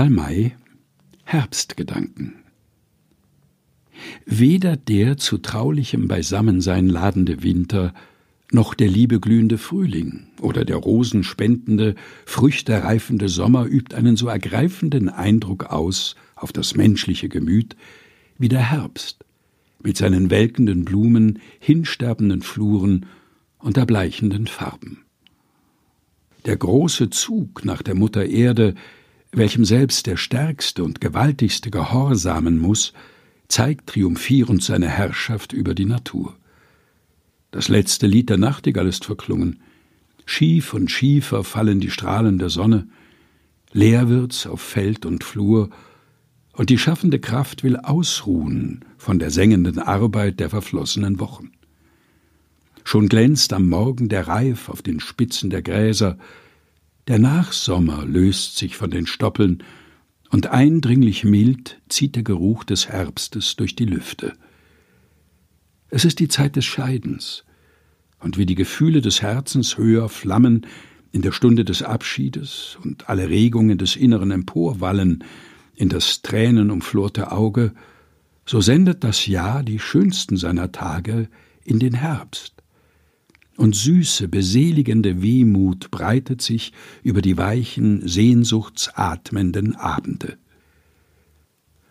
Karl 0.00 0.08
May 0.08 0.52
Herbstgedanken 1.24 2.32
Weder 4.24 4.78
der 4.78 5.18
zu 5.18 5.36
traulichem 5.36 6.08
Beisammensein 6.08 6.88
ladende 6.88 7.42
Winter, 7.42 7.92
noch 8.50 8.72
der 8.72 8.88
liebeglühende 8.88 9.58
Frühling 9.58 10.28
oder 10.40 10.64
der 10.64 10.76
rosenspendende, 10.76 11.96
früchtereifende 12.24 13.28
Sommer 13.28 13.66
übt 13.66 13.94
einen 13.94 14.16
so 14.16 14.28
ergreifenden 14.28 15.10
Eindruck 15.10 15.64
aus 15.64 16.16
auf 16.34 16.50
das 16.50 16.74
menschliche 16.74 17.28
Gemüt 17.28 17.76
wie 18.38 18.48
der 18.48 18.70
Herbst 18.70 19.26
mit 19.82 19.98
seinen 19.98 20.30
welkenden 20.30 20.86
Blumen, 20.86 21.40
hinsterbenden 21.58 22.40
Fluren 22.40 23.04
und 23.58 23.76
erbleichenden 23.76 24.46
Farben. 24.46 25.04
Der 26.46 26.56
große 26.56 27.10
Zug 27.10 27.66
nach 27.66 27.82
der 27.82 27.94
Mutter 27.94 28.24
Erde, 28.24 28.74
welchem 29.32 29.64
selbst 29.64 30.06
der 30.06 30.16
stärkste 30.16 30.84
und 30.84 31.00
gewaltigste 31.00 31.70
gehorsamen 31.70 32.58
muss, 32.58 32.92
zeigt 33.48 33.88
triumphierend 33.88 34.62
seine 34.62 34.88
Herrschaft 34.88 35.52
über 35.52 35.74
die 35.74 35.84
Natur. 35.84 36.36
Das 37.50 37.68
letzte 37.68 38.06
Lied 38.06 38.30
der 38.30 38.38
Nachtigall 38.38 38.86
ist 38.86 39.04
verklungen. 39.04 39.60
Schief 40.24 40.72
und 40.74 40.90
schiefer 40.90 41.42
fallen 41.42 41.80
die 41.80 41.90
Strahlen 41.90 42.38
der 42.38 42.50
Sonne, 42.50 42.86
leer 43.72 44.08
wird's 44.08 44.46
auf 44.46 44.60
Feld 44.60 45.06
und 45.06 45.24
Flur, 45.24 45.70
und 46.52 46.70
die 46.70 46.78
schaffende 46.78 47.18
Kraft 47.18 47.62
will 47.62 47.76
ausruhen 47.76 48.84
von 48.98 49.18
der 49.18 49.30
sengenden 49.30 49.78
Arbeit 49.78 50.40
der 50.40 50.50
verflossenen 50.50 51.18
Wochen. 51.18 51.52
Schon 52.84 53.08
glänzt 53.08 53.52
am 53.52 53.68
Morgen 53.68 54.08
der 54.08 54.28
Reif 54.28 54.68
auf 54.68 54.82
den 54.82 55.00
Spitzen 55.00 55.50
der 55.50 55.62
Gräser, 55.62 56.18
der 57.10 57.18
Nachsommer 57.18 58.06
löst 58.06 58.56
sich 58.56 58.76
von 58.76 58.92
den 58.92 59.04
Stoppeln, 59.04 59.64
und 60.30 60.46
eindringlich 60.46 61.24
mild 61.24 61.80
zieht 61.88 62.14
der 62.14 62.22
Geruch 62.22 62.62
des 62.62 62.88
Herbstes 62.88 63.56
durch 63.56 63.74
die 63.74 63.84
Lüfte. 63.84 64.34
Es 65.88 66.04
ist 66.04 66.20
die 66.20 66.28
Zeit 66.28 66.54
des 66.54 66.64
Scheidens, 66.64 67.44
und 68.20 68.38
wie 68.38 68.46
die 68.46 68.54
Gefühle 68.54 69.00
des 69.00 69.22
Herzens 69.22 69.76
höher 69.76 70.08
flammen 70.08 70.68
in 71.10 71.22
der 71.22 71.32
Stunde 71.32 71.64
des 71.64 71.82
Abschiedes 71.82 72.78
und 72.84 73.08
alle 73.08 73.28
Regungen 73.28 73.76
des 73.76 73.96
Inneren 73.96 74.30
emporwallen 74.30 75.24
in 75.74 75.88
das 75.88 76.22
tränenumflorte 76.22 77.32
Auge, 77.32 77.72
so 78.46 78.60
sendet 78.60 79.02
das 79.02 79.26
Jahr 79.26 79.64
die 79.64 79.80
schönsten 79.80 80.36
seiner 80.36 80.70
Tage 80.70 81.28
in 81.64 81.80
den 81.80 81.94
Herbst. 81.94 82.59
Und 83.60 83.76
süße, 83.76 84.26
beseligende 84.26 85.20
Wehmut 85.20 85.90
breitet 85.90 86.40
sich 86.40 86.72
über 87.02 87.20
die 87.20 87.36
weichen, 87.36 88.08
sehnsuchtsatmenden 88.08 89.76
Abende. 89.76 90.38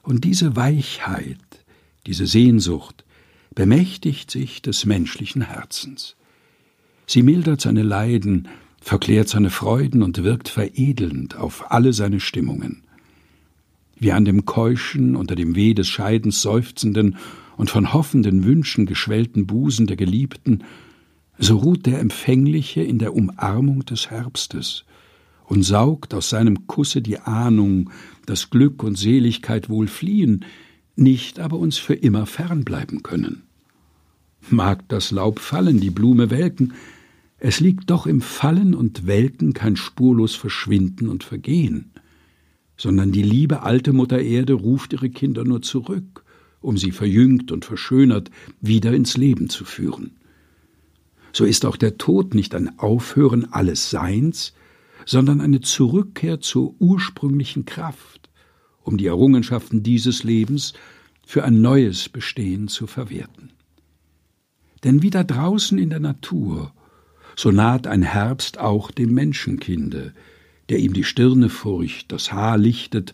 Und 0.02 0.24
diese 0.24 0.56
Weichheit, 0.56 1.38
diese 2.08 2.26
Sehnsucht, 2.26 3.06
bemächtigt 3.54 4.32
sich 4.32 4.64
des 4.64 4.88
menschlichen 4.88 5.44
Herzens. 5.44 6.16
Sie 7.06 7.22
mildert 7.22 7.62
seine 7.62 7.84
Leiden, 7.84 8.48
verklärt 8.82 9.30
seine 9.30 9.52
Freuden 9.52 10.02
und 10.02 10.24
wirkt 10.24 10.50
veredelnd 10.50 11.36
auf 11.36 11.72
alle 11.72 11.94
seine 11.94 12.20
Stimmungen. 12.20 12.82
Wie 13.96 14.12
an 14.12 14.26
dem 14.26 14.46
keuschen, 14.46 15.16
unter 15.16 15.36
dem 15.36 15.54
Weh 15.54 15.76
des 15.76 15.88
Scheidens 15.88 16.42
seufzenden 16.42 17.18
und 17.58 17.70
von 17.70 17.94
hoffenden 17.94 18.44
Wünschen 18.44 18.88
geschwellten 18.88 19.46
Busen 19.46 19.86
der 19.86 19.98
Geliebten, 19.98 20.64
so 21.40 21.58
ruht 21.58 21.86
der 21.86 22.00
Empfängliche 22.00 22.82
in 22.82 23.00
der 23.00 23.16
Umarmung 23.16 23.86
des 23.86 24.12
Herbstes 24.12 24.84
und 25.46 25.64
saugt 25.64 26.14
aus 26.14 26.30
seinem 26.30 26.68
Kusse 26.68 27.02
die 27.02 27.18
Ahnung, 27.20 27.90
dass 28.26 28.50
Glück 28.50 28.84
und 28.84 28.98
Seligkeit 28.98 29.70
wohl 29.70 29.88
fliehen, 29.88 30.46
nicht 30.96 31.40
aber 31.40 31.58
uns 31.58 31.78
für 31.78 31.96
immer 31.96 32.26
fernbleiben 32.26 33.04
können. 33.04 33.44
Mag 34.50 34.88
das 34.90 35.12
Laub 35.12 35.40
fallen, 35.40 35.80
die 35.80 35.90
Blume 35.90 36.30
welken, 36.30 36.74
es 37.38 37.62
liegt 37.62 37.90
doch 37.90 38.06
im 38.06 38.20
Fallen 38.20 38.76
und 38.76 39.08
Welken 39.08 39.54
kein 39.54 39.78
spurlos 39.78 40.36
Verschwinden 40.36 41.08
und 41.08 41.24
Vergehen, 41.24 41.92
sondern 42.76 43.14
die 43.14 43.24
liebe 43.24 43.64
alte 43.64 43.94
Mutter 43.94 44.20
Erde 44.20 44.54
ruft 44.54 44.92
ihre 44.92 45.10
Kinder 45.10 45.46
nur 45.46 45.62
zurück, 45.62 46.26
um 46.60 46.78
sie 46.78 46.92
verjüngt 46.92 47.54
und 47.54 47.64
verschönert 47.64 48.30
wieder 48.60 48.94
ins 48.94 49.16
Leben 49.16 49.48
zu 49.48 49.64
führen. 49.64 50.19
So 51.32 51.46
ist 51.46 51.66
auch 51.66 51.78
der 51.78 51.98
Tod 51.98 52.34
nicht 52.34 52.56
ein 52.56 52.80
Aufhören 52.80 53.52
alles 53.52 53.90
Seins, 53.90 54.54
sondern 55.06 55.42
eine 55.42 55.62
Zurückkehr 55.62 56.40
zur 56.40 56.76
ursprünglichen 56.80 57.66
Kraft, 57.66 58.30
um 58.84 58.98
die 58.98 59.08
Errungenschaften 59.08 59.84
dieses 59.84 60.24
Lebens 60.24 60.74
für 61.26 61.44
ein 61.44 61.62
neues 61.62 62.10
Bestehen 62.10 62.68
zu 62.68 62.88
verwerten. 62.88 63.52
Denn 64.84 65.02
wie 65.02 65.10
da 65.10 65.24
draußen 65.24 65.78
in 65.78 65.90
der 65.90 66.00
Natur, 66.00 66.74
so 67.36 67.52
naht 67.52 67.88
ein 67.88 68.04
Herbst 68.04 68.60
auch 68.60 68.92
dem 68.92 69.14
Menschenkinde, 69.14 70.14
der 70.70 70.80
ihm 70.80 70.94
die 70.94 71.04
Stirne 71.04 71.50
furcht, 71.50 72.12
das 72.12 72.32
Haar 72.32 72.58
lichtet, 72.58 73.14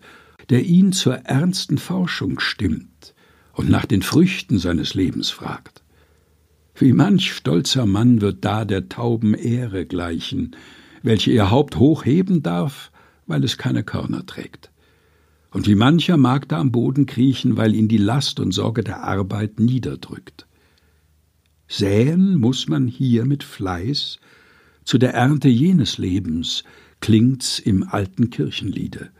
der 0.49 0.63
ihn 0.63 0.91
zur 0.91 1.15
ernsten 1.15 1.77
Forschung 1.77 2.39
stimmt 2.39 3.15
und 3.53 3.69
nach 3.69 3.85
den 3.85 4.01
Früchten 4.01 4.59
seines 4.59 4.93
Lebens 4.93 5.29
fragt. 5.29 5.81
Wie 6.77 6.91
manch 6.91 7.31
stolzer 7.31 7.85
Mann 7.85 8.19
wird 8.19 8.43
da 8.43 8.65
der 8.65 8.89
tauben 8.89 9.33
Ehre 9.33 9.85
gleichen, 9.85 10.55
welche 11.03 11.31
ihr 11.31 11.49
Haupt 11.49 11.77
hochheben 11.77 12.43
darf, 12.43 12.91
weil 13.25 13.43
es 13.45 13.57
keine 13.57 13.83
Körner 13.83 14.25
trägt. 14.25 14.71
Und 15.51 15.67
wie 15.67 15.75
mancher 15.75 16.17
mag 16.17 16.49
da 16.49 16.59
am 16.59 16.73
Boden 16.73 17.05
kriechen, 17.05 17.55
weil 17.55 17.73
ihn 17.75 17.87
die 17.87 17.97
Last 17.97 18.41
und 18.41 18.51
Sorge 18.51 18.83
der 18.83 19.03
Arbeit 19.03 19.57
niederdrückt. 19.57 20.47
Säen 21.69 22.35
muss 22.35 22.67
man 22.67 22.87
hier 22.87 23.25
mit 23.25 23.43
Fleiß, 23.43 24.19
zu 24.83 24.97
der 24.97 25.13
Ernte 25.13 25.47
jenes 25.47 25.97
Lebens 25.97 26.65
klingt's 26.99 27.57
im 27.57 27.83
alten 27.83 28.29
Kirchenliede. 28.29 29.11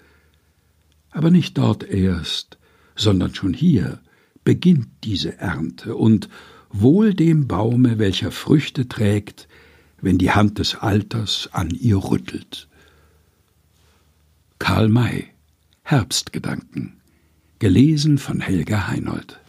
Aber 1.10 1.32
nicht 1.32 1.58
dort 1.58 1.84
erst, 1.84 2.58
sondern 2.96 3.34
schon 3.34 3.54
hier 3.54 4.02
beginnt 4.44 4.90
diese 5.06 5.38
Ernte 5.38 5.96
und 5.96 6.28
wohl 6.82 7.14
dem 7.14 7.48
Baume, 7.48 8.00
welcher 8.00 8.32
Früchte 8.32 8.88
trägt, 8.88 9.48
wenn 10.02 10.18
die 10.18 10.32
Hand 10.32 10.60
des 10.60 10.76
Alters 10.76 11.50
an 11.52 11.70
ihr 11.70 11.98
rüttelt. 11.98 12.68
Karl 14.60 14.90
May 14.90 15.28
Herbstgedanken 15.84 17.02
gelesen 17.60 18.18
von 18.18 18.42
Helga 18.42 18.88
Heinold 18.88 19.40